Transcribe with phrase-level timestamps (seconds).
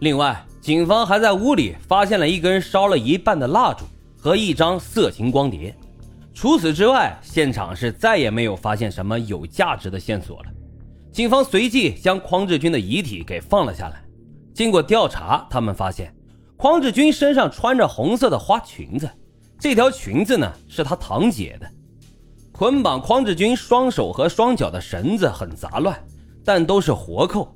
[0.00, 3.84] 另外，警方还在屋里发现了一根烧了一半的蜡烛
[4.18, 5.76] 和一张色情光碟。
[6.32, 10.50] 除此之外，现场是再也没有发现什么有价值的线索了。
[11.12, 14.02] 警方随即将匡志军的遗体给放了下来。
[14.54, 16.14] 经过调查，他们发现
[16.56, 19.10] 匡志军身上穿着红色的花裙子，
[19.58, 21.70] 这条裙子呢是他堂姐的。
[22.52, 25.98] 捆绑匡志军双手和双脚的绳子很杂乱，
[26.42, 27.54] 但都是活扣。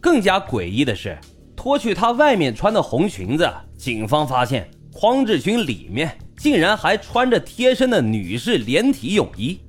[0.00, 1.16] 更加诡异的是，
[1.56, 9.60] 脱去他外面穿的红裙子，警方发现匡志军里面竟然还穿着贴身的女士连体泳衣，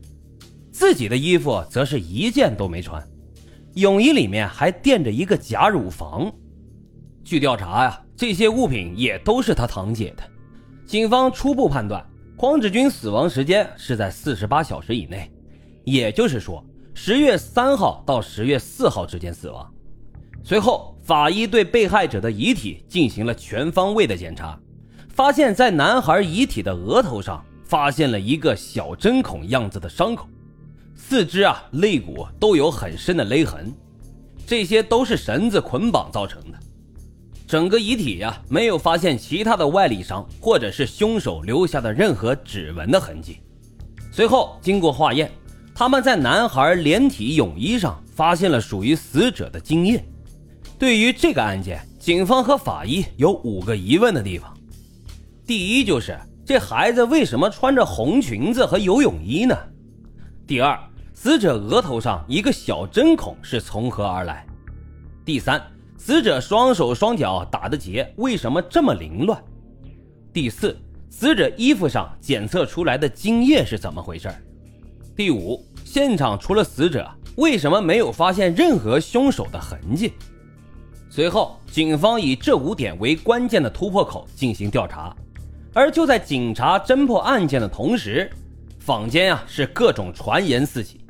[0.71, 3.01] 自己的衣服则是一件都没穿。
[3.75, 6.31] 泳衣里面还垫着一个假乳房。
[7.23, 10.23] 据调查呀，这些物品也都是他堂姐的。
[10.85, 15.31] 警方初步判断，匡志军死亡时间是在四十八小时以内，
[15.85, 19.73] 也就是说，十月三号到十月四号之间死亡。
[20.45, 24.59] 随后，法医对被害者的遗体进行了全方位的检查，
[25.07, 30.27] 发现，在男孩遗体的额头上发现了一个小针孔样子的伤口。
[30.95, 33.73] 四肢啊，肋骨都有很深的勒痕，
[34.45, 36.59] 这些都是绳子捆绑造成的。
[37.47, 43.39] 整个遗体呀，没有发现其他的外力伤，或者是凶手留下的任何指纹的痕迹。
[44.11, 45.31] 随后经过化验，
[45.73, 50.03] 他们在男孩连体泳衣上发现了属于死者的精液。
[50.77, 54.53] 对于这个案件，警方和法医有五个疑问的地方。
[55.45, 59.57] 第一，就是这孩子为什么穿着红裙子和游泳衣呢？
[60.45, 60.77] 第二，
[61.13, 64.45] 死者额头上一个小针孔是从何而来？
[65.23, 65.61] 第三，
[65.97, 69.41] 死者双手双脚打的结为什么这么凌乱？
[70.33, 70.77] 第四，
[71.09, 74.29] 死者衣服上检测出来的精液是怎么回事？
[75.15, 80.11] 第五，现场除了死者，为什么没有发现任何凶手的痕迹？
[81.15, 85.15] 随后，警方以这五点为关键的突破口进行调查，
[85.71, 88.27] 而就在警察侦破案件的同时，
[88.79, 91.01] 坊间啊是各种传言四起。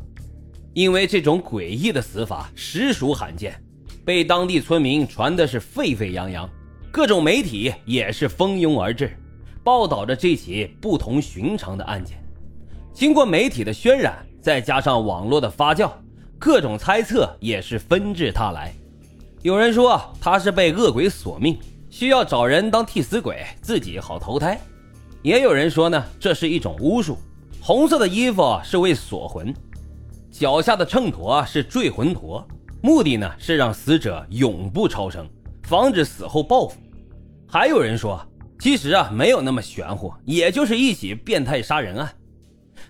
[0.73, 3.55] 因为这种诡异的死法实属罕见，
[4.03, 6.49] 被当地村民传的是沸沸扬扬，
[6.91, 9.17] 各种媒体也是蜂拥而至，
[9.63, 12.21] 报道着这起不同寻常的案件。
[12.91, 15.89] 经过媒体的渲染，再加上网络的发酵，
[16.37, 18.73] 各种猜测也是纷至沓来。
[19.43, 21.59] 有人说他是被恶鬼索命，
[21.89, 24.55] 需要找人当替死鬼，自己好投胎；
[25.21, 27.17] 也有人说呢，这是一种巫术，
[27.59, 29.53] 红色的衣服是为锁魂。
[30.31, 32.41] 脚下的秤砣是坠魂砣，
[32.81, 35.27] 目的呢是让死者永不超生，
[35.63, 36.79] 防止死后报复。
[37.45, 38.25] 还有人说，
[38.59, 42.09] 其实啊没有那么玄乎，也就是一起变态杀人案。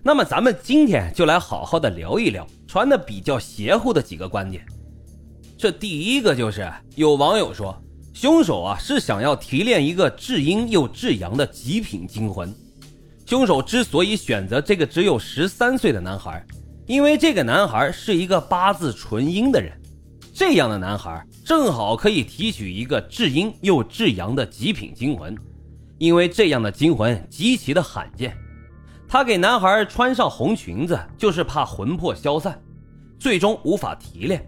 [0.04, 4.64] 那么咱们今天就来好好的聊一聊传的比较邪乎的几个观点。
[5.64, 7.82] 这第一个就是有网友说，
[8.14, 12.54] 凶手啊是想要提炼一个至阴又至阳的极品精魂。
[13.26, 16.46] 凶手之所以选择这个只有十三岁的男孩。
[16.86, 19.72] 因为这个男孩是一个八字纯阴的人，
[20.34, 25.34] 这样的男孩正好可以提取一个至阴又至阳的极品精魂。
[25.98, 28.36] 因为这样的精魂极其的罕见，
[29.08, 32.62] 他给男孩穿上红裙子，就是怕魂魄消散，
[33.18, 34.46] 最终无法提炼。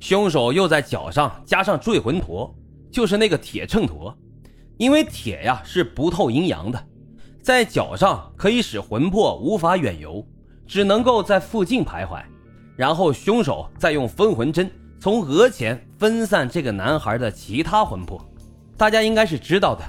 [0.00, 2.52] 凶手又在脚上加上坠魂砣，
[2.90, 4.14] 就是那个铁秤砣，
[4.76, 6.86] 因为铁呀是不透阴阳的，
[7.42, 10.26] 在脚上可以使魂魄无法远游。
[10.68, 12.20] 只能够在附近徘徊，
[12.74, 14.68] 然后凶手再用分魂针
[14.98, 18.20] 从额前分散这个男孩的其他魂魄。
[18.76, 19.84] 大家应该是知道的，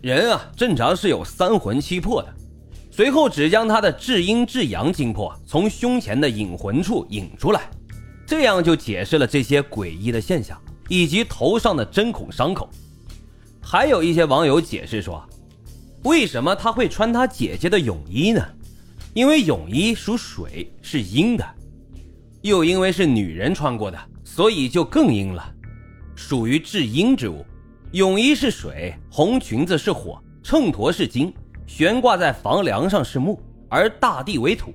[0.00, 2.34] 人啊正常是有三魂七魄的。
[2.90, 7.68] 随后只将他的至阴至阳精魄从胸前的引魂处引出来，
[8.26, 12.68] 这样就解释了这些诡异的现象以及头上的针孔伤口。
[13.60, 15.26] 还有一些网友解释说，
[16.02, 18.42] 为什么他会穿他姐姐的泳衣呢？
[19.14, 21.44] 因为泳衣属水，是阴的，
[22.42, 25.54] 又因为是女人穿过的，所以就更阴了，
[26.14, 27.44] 属于至阴之物。
[27.92, 31.32] 泳衣是水，红裙子是火，秤砣是金，
[31.66, 33.38] 悬挂在房梁上是木，
[33.68, 34.74] 而大地为土。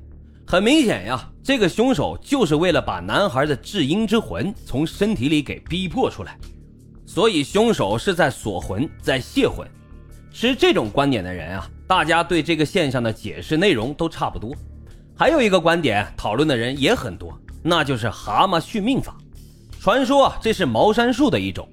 [0.51, 6.35] 很明显呀，这个凶手就是为了把男孩的至阴之魂从身体里给逼迫出来，
[7.05, 9.67] 所以凶手是在锁魂，在泄魂。
[10.31, 11.69] 持这种观点的人啊。
[11.85, 14.51] 大家对这个现象的解释内容都差不多，
[15.15, 17.31] 还有一个观点讨论的人也很多，
[17.61, 19.15] 那就是蛤蟆续命法。
[19.79, 21.69] 传说，这是茅山术的一种。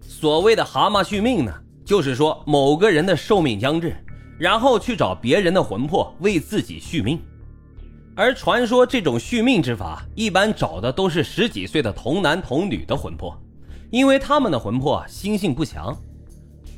[0.00, 1.52] 所谓的蛤蟆续命呢，
[1.84, 3.96] 就是说某个人的寿命将至，
[4.38, 7.20] 然后去找别人的魂魄为自己续命。
[8.14, 13.34] 而传说这种续命之法，一般找的都是十几岁的童男童女的魂魄，
[13.90, 15.96] 因为他们的魂魄心性不强，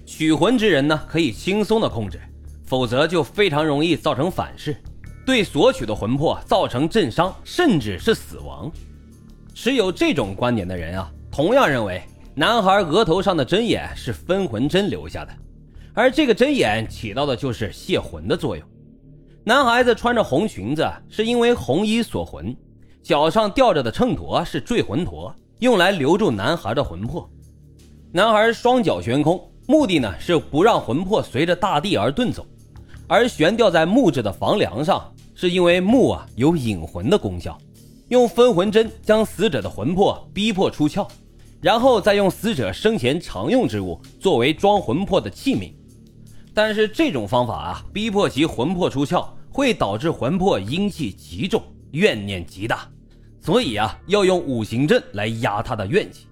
[0.07, 2.21] 取魂之人呢可以轻松的控制，
[2.65, 4.77] 否则就非常容易造成反噬，
[5.27, 8.71] 对索取的魂魄造成震伤，甚至是死亡。
[9.55, 12.01] 持有这种观点的人啊，同样认为
[12.37, 15.33] 男孩额头上的针眼是分魂针留下的，
[15.95, 18.65] 而这个针眼起到的就是泄魂的作用。
[19.47, 22.57] 男孩子穿着红裙子，是因为红衣锁魂，
[23.03, 27.29] 脚上吊着的秤砣是坠魂砣，用来留住男孩的魂魄。
[28.11, 32.47] 男孩双脚悬空，目的呢是不让魂魄随着大地而遁走，
[33.07, 37.59] 而悬吊在木质的房梁上，是因为木啊有引魂的功效。
[38.09, 41.07] 用分魂针将死者的魂魄逼迫出窍，
[41.61, 45.71] 然后再用死者生前常用之物作为装魂魄的器皿。
[46.55, 51.61] 但是这种方法啊，逼迫其魂魄出窍，会导致魂魄阴气极重，
[51.91, 52.89] 怨念极大，
[53.41, 56.29] 所以啊，要用五行阵来压他的怨气。